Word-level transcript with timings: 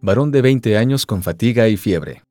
Varón 0.00 0.30
de 0.30 0.42
20 0.42 0.78
años 0.78 1.06
con 1.06 1.24
fatiga 1.24 1.66
y 1.68 1.76
fiebre. 1.76 2.22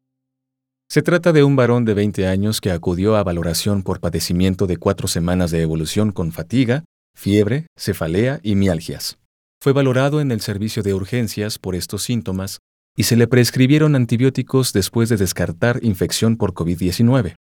Se 0.89 1.01
trata 1.01 1.33
de 1.33 1.43
un 1.43 1.57
varón 1.57 1.83
de 1.83 1.93
20 1.93 2.25
años 2.25 2.61
que 2.61 2.71
acudió 2.71 3.17
a 3.17 3.23
valoración 3.23 3.83
por 3.83 3.99
padecimiento 3.99 4.67
de 4.67 4.77
cuatro 4.77 5.09
semanas 5.09 5.51
de 5.51 5.61
evolución 5.63 6.13
con 6.13 6.31
fatiga, 6.31 6.85
fiebre, 7.13 7.67
cefalea 7.77 8.39
y 8.41 8.55
mialgias. 8.55 9.17
Fue 9.61 9.73
valorado 9.73 10.21
en 10.21 10.31
el 10.31 10.39
servicio 10.39 10.81
de 10.81 10.93
urgencias 10.93 11.59
por 11.59 11.75
estos 11.75 12.03
síntomas 12.03 12.59
y 12.95 13.03
se 13.03 13.17
le 13.17 13.27
prescribieron 13.27 13.97
antibióticos 13.97 14.71
después 14.71 15.09
de 15.09 15.17
descartar 15.17 15.83
infección 15.83 16.37
por 16.37 16.53
COVID-19. 16.53 17.35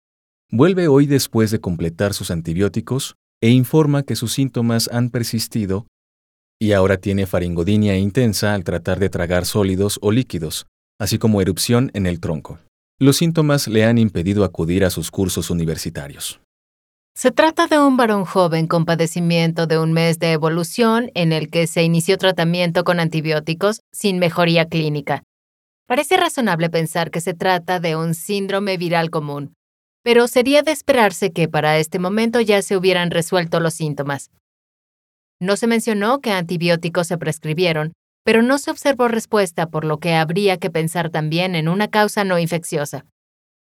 Vuelve 0.51 0.87
hoy 0.87 1.05
después 1.05 1.51
de 1.51 1.59
completar 1.59 2.15
sus 2.15 2.31
antibióticos 2.31 3.13
e 3.41 3.49
informa 3.49 4.01
que 4.01 4.15
sus 4.15 4.33
síntomas 4.33 4.89
han 4.91 5.11
persistido 5.11 5.85
y 6.59 6.71
ahora 6.71 6.97
tiene 6.97 7.25
faringodinia 7.25 7.97
intensa 7.97 8.53
al 8.53 8.63
tratar 8.63 8.99
de 8.99 9.09
tragar 9.09 9.45
sólidos 9.45 9.99
o 10.01 10.11
líquidos, 10.11 10.65
así 10.99 11.17
como 11.17 11.41
erupción 11.41 11.91
en 11.93 12.05
el 12.05 12.19
tronco. 12.19 12.59
Los 12.99 13.17
síntomas 13.17 13.67
le 13.67 13.83
han 13.83 13.97
impedido 13.97 14.43
acudir 14.43 14.85
a 14.85 14.89
sus 14.89 15.11
cursos 15.11 15.49
universitarios. 15.49 16.39
Se 17.13 17.31
trata 17.31 17.67
de 17.67 17.79
un 17.79 17.95
varón 17.97 18.25
joven 18.25 18.67
con 18.67 18.85
padecimiento 18.85 19.67
de 19.67 19.77
un 19.77 19.93
mes 19.93 20.19
de 20.19 20.33
evolución 20.33 21.11
en 21.13 21.31
el 21.31 21.49
que 21.49 21.65
se 21.67 21.83
inició 21.83 22.17
tratamiento 22.17 22.83
con 22.83 22.99
antibióticos 22.99 23.81
sin 23.93 24.19
mejoría 24.19 24.65
clínica. 24.65 25.23
Parece 25.87 26.17
razonable 26.17 26.69
pensar 26.69 27.11
que 27.11 27.21
se 27.21 27.33
trata 27.33 27.79
de 27.79 27.95
un 27.95 28.15
síndrome 28.15 28.77
viral 28.77 29.11
común, 29.11 29.53
pero 30.03 30.27
sería 30.27 30.61
de 30.61 30.71
esperarse 30.71 31.31
que 31.31 31.47
para 31.47 31.77
este 31.77 31.99
momento 31.99 32.41
ya 32.41 32.61
se 32.61 32.75
hubieran 32.75 33.11
resuelto 33.11 33.59
los 33.59 33.73
síntomas. 33.73 34.29
No 35.41 35.57
se 35.57 35.67
mencionó 35.67 36.21
que 36.21 36.31
antibióticos 36.31 37.07
se 37.07 37.17
prescribieron, 37.17 37.93
pero 38.23 38.41
no 38.41 38.57
se 38.57 38.71
observó 38.71 39.07
respuesta, 39.07 39.67
por 39.67 39.85
lo 39.85 39.99
que 39.99 40.15
habría 40.15 40.57
que 40.57 40.69
pensar 40.69 41.09
también 41.09 41.55
en 41.55 41.67
una 41.67 41.87
causa 41.89 42.23
no 42.23 42.39
infecciosa 42.39 43.05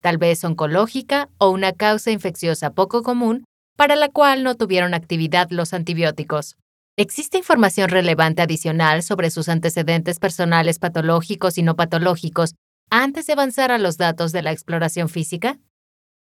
tal 0.06 0.18
vez 0.18 0.44
oncológica 0.44 1.28
o 1.38 1.50
una 1.50 1.72
causa 1.72 2.12
infecciosa 2.12 2.70
poco 2.70 3.02
común 3.02 3.44
para 3.76 3.96
la 3.96 4.08
cual 4.08 4.44
no 4.44 4.54
tuvieron 4.54 4.94
actividad 4.94 5.50
los 5.50 5.74
antibióticos. 5.74 6.54
¿Existe 6.96 7.38
información 7.38 7.88
relevante 7.88 8.40
adicional 8.40 9.02
sobre 9.02 9.30
sus 9.30 9.48
antecedentes 9.48 10.20
personales 10.20 10.78
patológicos 10.78 11.58
y 11.58 11.62
no 11.62 11.74
patológicos 11.74 12.54
antes 12.88 13.26
de 13.26 13.32
avanzar 13.32 13.72
a 13.72 13.78
los 13.78 13.96
datos 13.96 14.30
de 14.30 14.42
la 14.42 14.52
exploración 14.52 15.08
física? 15.08 15.58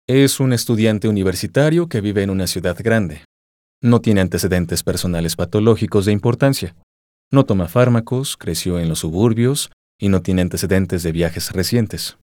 Es 0.06 0.38
un 0.38 0.52
estudiante 0.52 1.08
universitario 1.08 1.88
que 1.88 2.00
vive 2.00 2.22
en 2.22 2.30
una 2.30 2.46
ciudad 2.46 2.76
grande. 2.78 3.24
No 3.82 4.00
tiene 4.00 4.22
antecedentes 4.22 4.82
personales 4.82 5.36
patológicos 5.36 6.06
de 6.06 6.12
importancia. 6.12 6.74
No 7.30 7.44
toma 7.44 7.68
fármacos, 7.68 8.38
creció 8.38 8.78
en 8.78 8.88
los 8.88 9.00
suburbios 9.00 9.70
y 10.00 10.08
no 10.08 10.22
tiene 10.22 10.40
antecedentes 10.40 11.02
de 11.02 11.12
viajes 11.12 11.52
recientes 11.52 12.16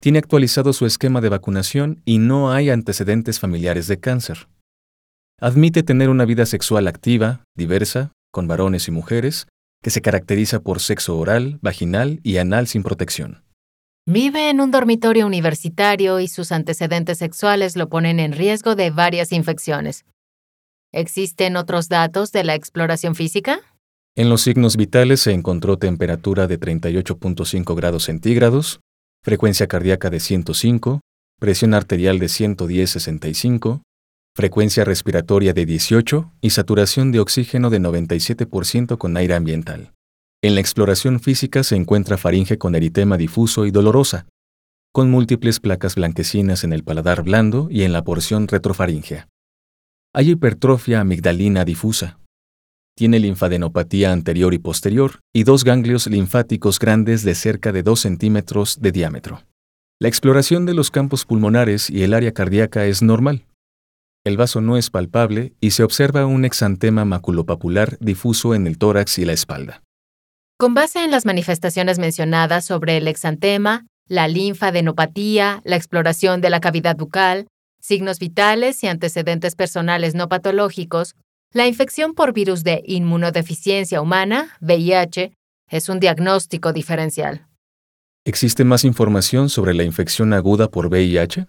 tiene 0.00 0.18
actualizado 0.18 0.72
su 0.72 0.86
esquema 0.86 1.20
de 1.20 1.28
vacunación 1.28 2.02
y 2.04 2.18
no 2.18 2.52
hay 2.52 2.70
antecedentes 2.70 3.40
familiares 3.40 3.88
de 3.88 3.98
cáncer. 3.98 4.48
Admite 5.40 5.82
tener 5.82 6.08
una 6.08 6.24
vida 6.24 6.46
sexual 6.46 6.88
activa, 6.88 7.44
diversa, 7.56 8.12
con 8.32 8.46
varones 8.46 8.88
y 8.88 8.90
mujeres, 8.90 9.46
que 9.82 9.90
se 9.90 10.00
caracteriza 10.00 10.60
por 10.60 10.80
sexo 10.80 11.16
oral, 11.18 11.58
vaginal 11.62 12.20
y 12.22 12.38
anal 12.38 12.66
sin 12.66 12.82
protección. 12.82 13.44
Vive 14.06 14.50
en 14.50 14.60
un 14.60 14.70
dormitorio 14.70 15.26
universitario 15.26 16.18
y 16.20 16.28
sus 16.28 16.50
antecedentes 16.50 17.18
sexuales 17.18 17.76
lo 17.76 17.88
ponen 17.88 18.20
en 18.20 18.32
riesgo 18.32 18.74
de 18.74 18.90
varias 18.90 19.32
infecciones. 19.32 20.04
¿Existen 20.92 21.56
otros 21.56 21.88
datos 21.88 22.32
de 22.32 22.44
la 22.44 22.54
exploración 22.54 23.14
física? 23.14 23.60
En 24.16 24.30
los 24.30 24.40
signos 24.40 24.76
vitales 24.76 25.20
se 25.20 25.32
encontró 25.32 25.76
temperatura 25.76 26.46
de 26.46 26.58
38.5 26.58 27.76
grados 27.76 28.04
centígrados, 28.04 28.80
frecuencia 29.22 29.66
cardíaca 29.66 30.08
de 30.08 30.18
105, 30.18 31.00
presión 31.38 31.74
arterial 31.74 32.18
de 32.18 32.26
110-65, 32.26 33.82
frecuencia 34.34 34.84
respiratoria 34.84 35.52
de 35.52 35.66
18 35.66 36.32
y 36.40 36.50
saturación 36.50 37.12
de 37.12 37.20
oxígeno 37.20 37.68
de 37.68 37.80
97% 37.80 38.96
con 38.96 39.16
aire 39.18 39.34
ambiental. 39.34 39.92
En 40.42 40.54
la 40.54 40.60
exploración 40.60 41.20
física 41.20 41.64
se 41.64 41.76
encuentra 41.76 42.16
faringe 42.16 42.56
con 42.56 42.74
eritema 42.74 43.18
difuso 43.18 43.66
y 43.66 43.70
dolorosa, 43.70 44.26
con 44.92 45.10
múltiples 45.10 45.60
placas 45.60 45.96
blanquecinas 45.96 46.64
en 46.64 46.72
el 46.72 46.82
paladar 46.82 47.22
blando 47.24 47.68
y 47.70 47.82
en 47.82 47.92
la 47.92 48.02
porción 48.02 48.48
retrofaringea. 48.48 49.28
Hay 50.14 50.30
hipertrofia 50.30 51.00
amigdalina 51.00 51.64
difusa, 51.64 52.18
tiene 52.98 53.20
linfadenopatía 53.20 54.10
anterior 54.10 54.52
y 54.54 54.58
posterior 54.58 55.20
y 55.32 55.44
dos 55.44 55.62
ganglios 55.62 56.08
linfáticos 56.08 56.80
grandes 56.80 57.22
de 57.22 57.36
cerca 57.36 57.70
de 57.70 57.84
2 57.84 58.00
centímetros 58.00 58.80
de 58.80 58.90
diámetro. 58.90 59.44
La 60.00 60.08
exploración 60.08 60.66
de 60.66 60.74
los 60.74 60.90
campos 60.90 61.24
pulmonares 61.24 61.90
y 61.90 62.02
el 62.02 62.12
área 62.12 62.32
cardíaca 62.32 62.86
es 62.86 63.00
normal. 63.00 63.46
El 64.24 64.36
vaso 64.36 64.60
no 64.60 64.76
es 64.76 64.90
palpable 64.90 65.52
y 65.60 65.70
se 65.70 65.84
observa 65.84 66.26
un 66.26 66.44
exantema 66.44 67.04
maculopapular 67.04 67.98
difuso 68.00 68.52
en 68.56 68.66
el 68.66 68.78
tórax 68.78 69.20
y 69.20 69.24
la 69.24 69.32
espalda. 69.32 69.84
Con 70.58 70.74
base 70.74 71.04
en 71.04 71.12
las 71.12 71.24
manifestaciones 71.24 72.00
mencionadas 72.00 72.64
sobre 72.64 72.96
el 72.96 73.06
exantema, 73.06 73.86
la 74.08 74.26
linfadenopatía, 74.26 75.60
la 75.64 75.76
exploración 75.76 76.40
de 76.40 76.50
la 76.50 76.58
cavidad 76.58 76.96
bucal, 76.96 77.46
signos 77.80 78.18
vitales 78.18 78.82
y 78.84 78.86
antecedentes 78.86 79.54
personales 79.54 80.14
no 80.14 80.28
patológicos, 80.28 81.14
la 81.52 81.66
infección 81.66 82.14
por 82.14 82.32
virus 82.32 82.64
de 82.64 82.82
inmunodeficiencia 82.86 84.00
humana, 84.00 84.56
VIH, 84.60 85.32
es 85.70 85.88
un 85.88 86.00
diagnóstico 86.00 86.72
diferencial. 86.72 87.46
¿Existe 88.24 88.64
más 88.64 88.84
información 88.84 89.48
sobre 89.48 89.74
la 89.74 89.84
infección 89.84 90.32
aguda 90.32 90.70
por 90.70 90.86
VIH? 90.86 91.46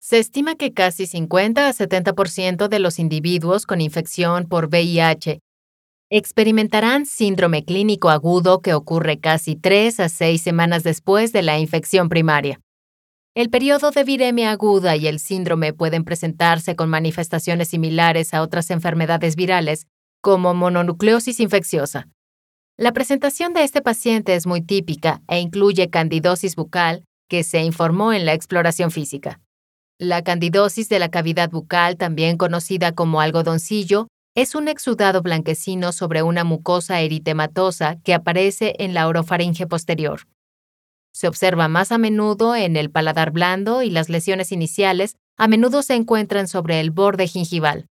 Se 0.00 0.18
estima 0.18 0.54
que 0.54 0.72
casi 0.72 1.06
50 1.06 1.68
a 1.68 1.72
70% 1.72 2.68
de 2.68 2.78
los 2.78 2.98
individuos 2.98 3.66
con 3.66 3.80
infección 3.80 4.48
por 4.48 4.66
VIH 4.66 5.40
experimentarán 6.10 7.04
síndrome 7.04 7.64
clínico 7.64 8.10
agudo 8.10 8.60
que 8.60 8.74
ocurre 8.74 9.18
casi 9.18 9.56
3 9.56 10.00
a 10.00 10.08
6 10.08 10.40
semanas 10.40 10.84
después 10.84 11.32
de 11.32 11.42
la 11.42 11.58
infección 11.58 12.08
primaria. 12.08 12.60
El 13.36 13.50
periodo 13.50 13.90
de 13.90 14.02
viremia 14.02 14.50
aguda 14.50 14.96
y 14.96 15.06
el 15.06 15.18
síndrome 15.18 15.74
pueden 15.74 16.04
presentarse 16.04 16.74
con 16.74 16.88
manifestaciones 16.88 17.68
similares 17.68 18.32
a 18.32 18.40
otras 18.40 18.70
enfermedades 18.70 19.36
virales, 19.36 19.88
como 20.22 20.54
mononucleosis 20.54 21.38
infecciosa. 21.40 22.08
La 22.78 22.92
presentación 22.92 23.52
de 23.52 23.62
este 23.64 23.82
paciente 23.82 24.34
es 24.34 24.46
muy 24.46 24.62
típica 24.62 25.20
e 25.28 25.38
incluye 25.38 25.90
candidosis 25.90 26.56
bucal, 26.56 27.04
que 27.28 27.42
se 27.42 27.62
informó 27.62 28.14
en 28.14 28.24
la 28.24 28.32
exploración 28.32 28.90
física. 28.90 29.38
La 29.98 30.22
candidosis 30.22 30.88
de 30.88 30.98
la 30.98 31.10
cavidad 31.10 31.50
bucal, 31.50 31.98
también 31.98 32.38
conocida 32.38 32.92
como 32.92 33.20
algodoncillo, 33.20 34.08
es 34.34 34.54
un 34.54 34.66
exudado 34.66 35.20
blanquecino 35.20 35.92
sobre 35.92 36.22
una 36.22 36.44
mucosa 36.44 37.02
eritematosa 37.02 37.98
que 38.02 38.14
aparece 38.14 38.76
en 38.78 38.94
la 38.94 39.06
orofaringe 39.06 39.66
posterior. 39.66 40.22
Se 41.16 41.28
observa 41.28 41.66
más 41.66 41.92
a 41.92 41.96
menudo 41.96 42.54
en 42.54 42.76
el 42.76 42.90
paladar 42.90 43.30
blando 43.30 43.80
y 43.80 43.88
las 43.88 44.10
lesiones 44.10 44.52
iniciales 44.52 45.16
a 45.38 45.48
menudo 45.48 45.80
se 45.80 45.94
encuentran 45.94 46.46
sobre 46.46 46.78
el 46.78 46.90
borde 46.90 47.26
gingival. 47.26 47.86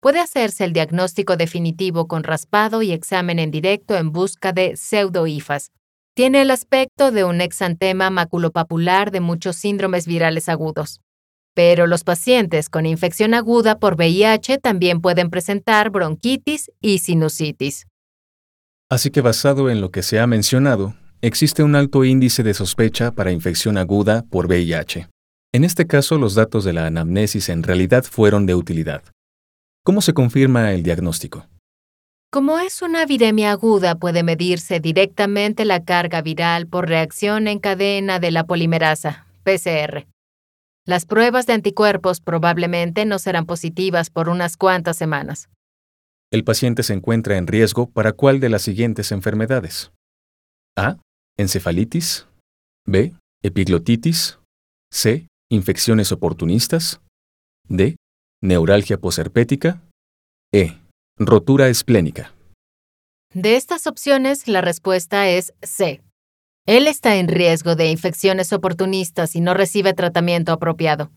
Puede 0.00 0.20
hacerse 0.20 0.64
el 0.64 0.72
diagnóstico 0.72 1.36
definitivo 1.36 2.08
con 2.08 2.24
raspado 2.24 2.80
y 2.80 2.92
examen 2.92 3.38
en 3.38 3.50
directo 3.50 3.94
en 3.94 4.10
busca 4.10 4.54
de 4.54 4.74
pseudoifas. 4.74 5.70
Tiene 6.14 6.40
el 6.40 6.50
aspecto 6.50 7.10
de 7.10 7.24
un 7.24 7.42
exantema 7.42 8.08
maculopapular 8.08 9.10
de 9.10 9.20
muchos 9.20 9.56
síndromes 9.56 10.06
virales 10.06 10.48
agudos. 10.48 11.02
Pero 11.52 11.86
los 11.86 12.04
pacientes 12.04 12.70
con 12.70 12.86
infección 12.86 13.34
aguda 13.34 13.78
por 13.78 13.96
VIH 13.96 14.56
también 14.60 15.02
pueden 15.02 15.28
presentar 15.28 15.90
bronquitis 15.90 16.70
y 16.80 17.00
sinusitis. 17.00 17.86
Así 18.88 19.10
que 19.10 19.20
basado 19.20 19.68
en 19.68 19.82
lo 19.82 19.90
que 19.90 20.02
se 20.02 20.20
ha 20.20 20.26
mencionado, 20.26 20.94
existe 21.26 21.62
un 21.62 21.74
alto 21.74 22.04
índice 22.04 22.42
de 22.42 22.52
sospecha 22.52 23.10
para 23.10 23.32
infección 23.32 23.78
aguda 23.78 24.24
por 24.28 24.46
VIH. 24.46 25.08
En 25.54 25.64
este 25.64 25.86
caso, 25.86 26.18
los 26.18 26.34
datos 26.34 26.64
de 26.64 26.74
la 26.74 26.86
anamnesis 26.86 27.48
en 27.48 27.62
realidad 27.62 28.04
fueron 28.04 28.44
de 28.44 28.54
utilidad. 28.54 29.02
¿Cómo 29.84 30.02
se 30.02 30.12
confirma 30.12 30.72
el 30.72 30.82
diagnóstico? 30.82 31.46
Como 32.30 32.58
es 32.58 32.82
una 32.82 33.06
viremia 33.06 33.52
aguda, 33.52 33.94
puede 33.94 34.22
medirse 34.22 34.80
directamente 34.80 35.64
la 35.64 35.84
carga 35.84 36.20
viral 36.20 36.66
por 36.66 36.88
reacción 36.88 37.48
en 37.48 37.58
cadena 37.58 38.18
de 38.18 38.30
la 38.30 38.44
polimerasa, 38.44 39.26
PCR. 39.44 40.06
Las 40.84 41.06
pruebas 41.06 41.46
de 41.46 41.54
anticuerpos 41.54 42.20
probablemente 42.20 43.06
no 43.06 43.18
serán 43.18 43.46
positivas 43.46 44.10
por 44.10 44.28
unas 44.28 44.58
cuantas 44.58 44.96
semanas. 44.98 45.48
El 46.30 46.44
paciente 46.44 46.82
se 46.82 46.92
encuentra 46.92 47.38
en 47.38 47.46
riesgo 47.46 47.88
para 47.88 48.12
cuál 48.12 48.40
de 48.40 48.50
las 48.50 48.62
siguientes 48.62 49.12
enfermedades? 49.12 49.92
A. 50.76 50.96
Encefalitis. 51.36 52.28
B. 52.86 53.12
Epiglotitis. 53.42 54.38
C. 54.92 55.26
Infecciones 55.50 56.12
oportunistas. 56.12 57.00
D. 57.68 57.96
Neuralgia 58.40 58.98
posherpética. 58.98 59.82
E. 60.52 60.78
Rotura 61.18 61.68
esplénica. 61.68 62.32
De 63.32 63.56
estas 63.56 63.88
opciones, 63.88 64.46
la 64.46 64.60
respuesta 64.60 65.28
es 65.28 65.52
C. 65.60 66.02
Él 66.66 66.86
está 66.86 67.16
en 67.16 67.26
riesgo 67.26 67.74
de 67.74 67.90
infecciones 67.90 68.52
oportunistas 68.52 69.34
y 69.34 69.40
no 69.40 69.54
recibe 69.54 69.92
tratamiento 69.92 70.52
apropiado. 70.52 71.10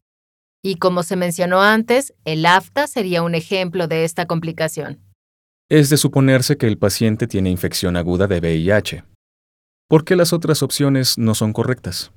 Y 0.63 0.77
como 0.77 1.03
se 1.03 1.15
mencionó 1.15 1.61
antes, 1.61 2.15
el 2.25 2.43
AFTA 2.47 2.87
sería 2.87 3.21
un 3.21 3.35
ejemplo 3.35 3.87
de 3.87 4.03
esta 4.03 4.25
complicación. 4.25 4.99
Es 5.69 5.91
de 5.91 5.97
suponerse 5.97 6.57
que 6.57 6.65
el 6.65 6.79
paciente 6.79 7.27
tiene 7.27 7.51
infección 7.51 7.95
aguda 7.97 8.25
de 8.25 8.39
VIH. 8.39 9.03
¿Por 9.89 10.03
qué 10.03 10.17
las 10.17 10.33
otras 10.33 10.63
opciones 10.63 11.17
no 11.17 11.33
son 11.33 11.53
correctas? 11.53 12.11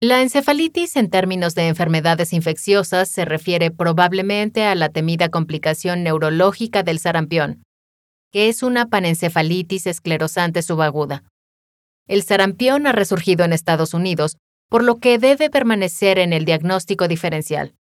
La 0.00 0.22
encefalitis 0.22 0.94
en 0.94 1.10
términos 1.10 1.56
de 1.56 1.66
enfermedades 1.66 2.32
infecciosas 2.32 3.08
se 3.08 3.24
refiere 3.24 3.72
probablemente 3.72 4.64
a 4.64 4.76
la 4.76 4.90
temida 4.90 5.28
complicación 5.28 6.04
neurológica 6.04 6.84
del 6.84 7.00
sarampión, 7.00 7.64
que 8.30 8.48
es 8.48 8.62
una 8.62 8.86
panencefalitis 8.86 9.88
esclerosante 9.88 10.62
subaguda. 10.62 11.24
El 12.06 12.22
sarampión 12.22 12.86
ha 12.86 12.92
resurgido 12.92 13.44
en 13.44 13.52
Estados 13.52 13.92
Unidos, 13.92 14.36
por 14.68 14.84
lo 14.84 14.98
que 14.98 15.18
debe 15.18 15.50
permanecer 15.50 16.20
en 16.20 16.32
el 16.32 16.44
diagnóstico 16.44 17.08
diferencial. 17.08 17.74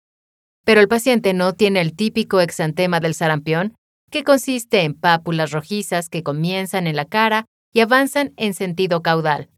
Pero 0.64 0.80
el 0.80 0.88
paciente 0.88 1.34
no 1.34 1.54
tiene 1.54 1.80
el 1.80 1.96
típico 1.96 2.40
exantema 2.40 3.00
del 3.00 3.14
sarampión, 3.14 3.74
que 4.10 4.22
consiste 4.22 4.82
en 4.82 4.94
pápulas 4.94 5.50
rojizas 5.50 6.08
que 6.08 6.22
comienzan 6.22 6.86
en 6.86 6.94
la 6.94 7.06
cara 7.06 7.46
y 7.72 7.80
avanzan 7.80 8.32
en 8.36 8.54
sentido 8.54 9.02
caudal. 9.02 9.48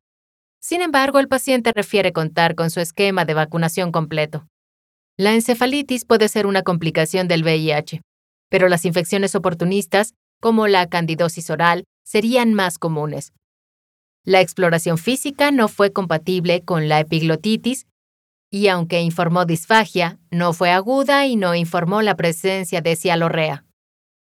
Sin 0.60 0.80
embargo, 0.80 1.18
el 1.18 1.28
paciente 1.28 1.72
refiere 1.74 2.12
contar 2.12 2.54
con 2.54 2.70
su 2.70 2.80
esquema 2.80 3.24
de 3.24 3.34
vacunación 3.34 3.90
completo. 3.90 4.46
La 5.18 5.34
encefalitis 5.34 6.04
puede 6.04 6.28
ser 6.28 6.46
una 6.46 6.62
complicación 6.62 7.28
del 7.28 7.42
VIH, 7.42 8.00
pero 8.48 8.68
las 8.68 8.84
infecciones 8.84 9.34
oportunistas, 9.34 10.14
como 10.40 10.68
la 10.68 10.88
candidosis 10.88 11.50
oral, 11.50 11.84
serían 12.04 12.54
más 12.54 12.78
comunes. 12.78 13.32
La 14.24 14.40
exploración 14.40 14.98
física 14.98 15.50
no 15.50 15.68
fue 15.68 15.92
compatible 15.92 16.62
con 16.62 16.88
la 16.88 17.00
epiglotitis 17.00 17.86
y 18.50 18.68
aunque 18.68 19.00
informó 19.00 19.46
disfagia, 19.46 20.18
no 20.30 20.52
fue 20.52 20.70
aguda 20.70 21.26
y 21.26 21.36
no 21.36 21.54
informó 21.54 22.02
la 22.02 22.14
presencia 22.14 22.82
de 22.82 22.96
cialorrea. 22.96 23.64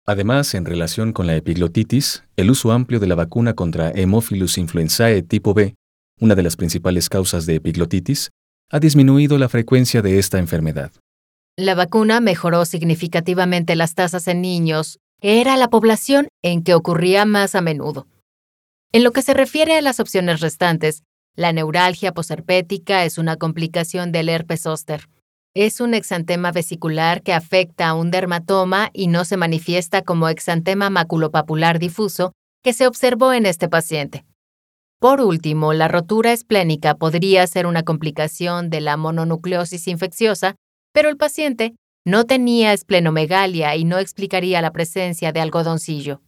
Además, 0.07 0.54
en 0.56 0.65
relación 0.65 1.13
con 1.13 1.27
la 1.27 1.36
epiglotitis, 1.36 2.24
el 2.38 2.50
uso 2.50 2.71
amplio 2.71 3.00
de 3.00 3.07
la 3.07 3.15
vacuna 3.15 3.54
contra 3.54 3.92
Hemophilus 3.92 4.57
influenzae 4.57 5.21
tipo 5.21 5.54
B 5.54 5.75
una 6.19 6.36
de 6.36 6.44
las 6.44 6.56
principales 6.56 7.09
causas 7.09 7.45
de 7.45 7.56
epiglotitis, 7.56 8.31
ha 8.71 8.80
disminuido 8.80 9.38
la 9.38 9.50
frecuencia 9.50 10.01
de 10.01 10.19
esta 10.19 10.39
enfermedad. 10.39 10.92
La 11.56 11.75
vacuna 11.75 12.19
mejoró 12.19 12.65
significativamente 12.65 13.75
las 13.75 13.95
tasas 13.95 14.27
en 14.27 14.42
niños, 14.42 15.00
era 15.21 15.57
la 15.57 15.69
población 15.69 16.27
en 16.44 16.63
que 16.63 16.75
ocurría 16.75 17.25
más 17.25 17.56
a 17.56 17.62
menudo. 17.62 18.07
En 18.92 19.04
lo 19.04 19.12
que 19.12 19.21
se 19.21 19.33
refiere 19.33 19.77
a 19.77 19.81
las 19.81 20.00
opciones 20.00 20.39
restantes, 20.42 21.04
la 21.36 21.51
neuralgia 21.54 22.13
posherpética 22.13 23.06
es 23.06 23.18
una 23.18 23.38
complicación 23.38 24.12
del 24.12 24.30
herpes 24.30 24.62
zóster. 24.62 25.07
Es 25.53 25.81
un 25.81 25.94
exantema 25.94 26.51
vesicular 26.51 27.23
que 27.23 27.33
afecta 27.33 27.88
a 27.88 27.94
un 27.94 28.11
dermatoma 28.11 28.89
y 28.94 29.07
no 29.07 29.25
se 29.25 29.38
manifiesta 29.38 30.03
como 30.03 30.29
exantema 30.29 30.89
maculopapular 30.89 31.79
difuso 31.79 32.33
que 32.63 32.73
se 32.73 32.85
observó 32.88 33.33
en 33.33 33.45
este 33.45 33.69
paciente. 33.69 34.25
Por 34.99 35.21
último, 35.21 35.73
la 35.73 35.88
rotura 35.88 36.31
esplénica 36.31 36.95
podría 36.95 37.45
ser 37.45 37.67
una 37.67 37.83
complicación 37.83 38.69
de 38.69 38.81
la 38.81 38.97
mononucleosis 38.97 39.88
infecciosa, 39.88 40.55
pero 40.91 41.09
el 41.09 41.17
paciente 41.17 41.75
no 42.03 42.23
tenía 42.23 42.73
esplenomegalia 42.73 43.75
y 43.75 43.83
no 43.83 43.99
explicaría 43.99 44.61
la 44.61 44.71
presencia 44.71 45.31
de 45.31 45.41
algodoncillo. 45.41 46.21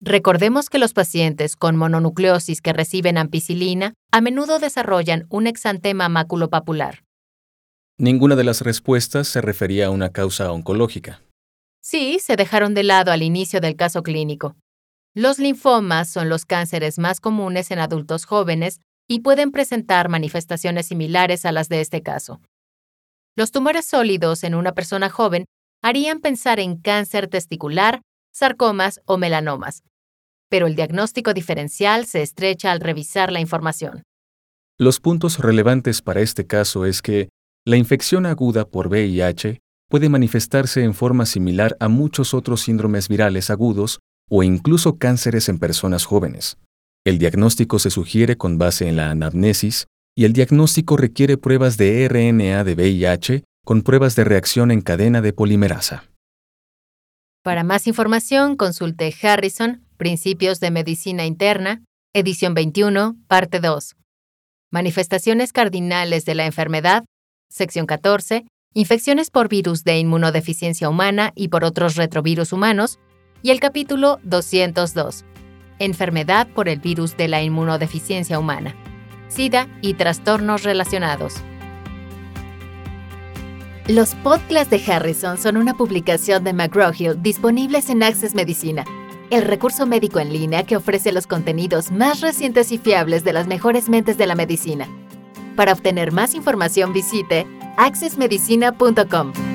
Recordemos 0.00 0.70
que 0.70 0.78
los 0.78 0.94
pacientes 0.94 1.56
con 1.56 1.76
mononucleosis 1.76 2.60
que 2.60 2.72
reciben 2.72 3.18
ampicilina 3.18 3.94
a 4.10 4.20
menudo 4.20 4.58
desarrollan 4.58 5.26
un 5.28 5.46
exantema 5.46 6.08
maculopapular. 6.08 7.04
Ninguna 8.00 8.36
de 8.36 8.44
las 8.44 8.60
respuestas 8.60 9.26
se 9.26 9.40
refería 9.40 9.86
a 9.86 9.90
una 9.90 10.10
causa 10.10 10.52
oncológica. 10.52 11.20
Sí, 11.82 12.20
se 12.20 12.36
dejaron 12.36 12.72
de 12.72 12.84
lado 12.84 13.10
al 13.10 13.22
inicio 13.22 13.60
del 13.60 13.74
caso 13.74 14.04
clínico. 14.04 14.54
Los 15.14 15.40
linfomas 15.40 16.08
son 16.08 16.28
los 16.28 16.44
cánceres 16.44 17.00
más 17.00 17.18
comunes 17.18 17.72
en 17.72 17.80
adultos 17.80 18.24
jóvenes 18.24 18.78
y 19.08 19.20
pueden 19.20 19.50
presentar 19.50 20.08
manifestaciones 20.08 20.86
similares 20.86 21.44
a 21.44 21.50
las 21.50 21.68
de 21.68 21.80
este 21.80 22.00
caso. 22.02 22.40
Los 23.34 23.50
tumores 23.50 23.86
sólidos 23.86 24.44
en 24.44 24.54
una 24.54 24.74
persona 24.74 25.10
joven 25.10 25.46
harían 25.82 26.20
pensar 26.20 26.60
en 26.60 26.76
cáncer 26.76 27.26
testicular, 27.26 28.02
sarcomas 28.32 29.00
o 29.06 29.18
melanomas, 29.18 29.82
pero 30.48 30.68
el 30.68 30.76
diagnóstico 30.76 31.34
diferencial 31.34 32.06
se 32.06 32.22
estrecha 32.22 32.70
al 32.70 32.78
revisar 32.78 33.32
la 33.32 33.40
información. 33.40 34.04
Los 34.76 35.00
puntos 35.00 35.40
relevantes 35.40 36.00
para 36.00 36.20
este 36.20 36.46
caso 36.46 36.84
es 36.84 37.02
que 37.02 37.28
la 37.68 37.76
infección 37.76 38.24
aguda 38.24 38.66
por 38.66 38.88
VIH 38.88 39.60
puede 39.90 40.08
manifestarse 40.08 40.82
en 40.82 40.94
forma 40.94 41.26
similar 41.26 41.76
a 41.80 41.88
muchos 41.88 42.32
otros 42.32 42.62
síndromes 42.62 43.08
virales 43.08 43.50
agudos 43.50 43.98
o 44.30 44.42
incluso 44.42 44.96
cánceres 44.96 45.50
en 45.50 45.58
personas 45.58 46.06
jóvenes. 46.06 46.56
El 47.04 47.18
diagnóstico 47.18 47.78
se 47.78 47.90
sugiere 47.90 48.38
con 48.38 48.56
base 48.56 48.88
en 48.88 48.96
la 48.96 49.10
anamnesis 49.10 49.86
y 50.16 50.24
el 50.24 50.32
diagnóstico 50.32 50.96
requiere 50.96 51.36
pruebas 51.36 51.76
de 51.76 52.08
RNA 52.08 52.64
de 52.64 52.74
VIH 52.74 53.44
con 53.66 53.82
pruebas 53.82 54.16
de 54.16 54.24
reacción 54.24 54.70
en 54.70 54.80
cadena 54.80 55.20
de 55.20 55.34
polimerasa. 55.34 56.04
Para 57.42 57.64
más 57.64 57.86
información, 57.86 58.56
consulte 58.56 59.14
Harrison, 59.22 59.84
Principios 59.98 60.58
de 60.60 60.70
Medicina 60.70 61.26
Interna, 61.26 61.84
edición 62.14 62.54
21, 62.54 63.18
parte 63.26 63.60
2. 63.60 63.94
Manifestaciones 64.70 65.52
cardinales 65.52 66.24
de 66.24 66.34
la 66.34 66.46
enfermedad, 66.46 67.04
sección 67.48 67.86
14, 67.86 68.44
infecciones 68.74 69.30
por 69.30 69.48
virus 69.48 69.84
de 69.84 69.98
inmunodeficiencia 69.98 70.88
humana 70.88 71.32
y 71.34 71.48
por 71.48 71.64
otros 71.64 71.96
retrovirus 71.96 72.52
humanos, 72.52 72.98
y 73.42 73.50
el 73.50 73.60
capítulo 73.60 74.18
202, 74.24 75.24
Enfermedad 75.78 76.48
por 76.48 76.68
el 76.68 76.80
virus 76.80 77.16
de 77.16 77.28
la 77.28 77.42
inmunodeficiencia 77.42 78.38
humana, 78.38 78.74
SIDA 79.28 79.68
y 79.80 79.94
trastornos 79.94 80.64
relacionados. 80.64 81.34
Los 83.86 84.14
podcasts 84.16 84.70
de 84.70 84.82
Harrison 84.92 85.38
son 85.38 85.56
una 85.56 85.74
publicación 85.74 86.44
de 86.44 86.52
McGraw-Hill 86.52 87.22
disponibles 87.22 87.88
en 87.90 88.02
Access 88.02 88.34
Medicina, 88.34 88.84
el 89.30 89.42
recurso 89.42 89.86
médico 89.86 90.18
en 90.18 90.32
línea 90.32 90.64
que 90.64 90.76
ofrece 90.76 91.12
los 91.12 91.26
contenidos 91.26 91.90
más 91.90 92.20
recientes 92.20 92.72
y 92.72 92.78
fiables 92.78 93.24
de 93.24 93.32
las 93.32 93.46
mejores 93.46 93.88
mentes 93.88 94.18
de 94.18 94.26
la 94.26 94.34
medicina. 94.34 94.88
Para 95.58 95.72
obtener 95.72 96.12
más 96.12 96.36
información 96.36 96.92
visite 96.92 97.44
accessmedicina.com. 97.78 99.47